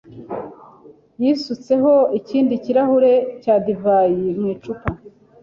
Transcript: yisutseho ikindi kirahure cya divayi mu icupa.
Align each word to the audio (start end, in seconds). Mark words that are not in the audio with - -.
yisutseho 1.21 1.93
ikindi 2.19 2.53
kirahure 2.63 3.13
cya 3.41 3.55
divayi 3.65 4.27
mu 4.39 4.45
icupa. 4.53 4.87